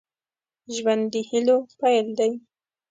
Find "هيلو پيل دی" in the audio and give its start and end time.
1.29-2.31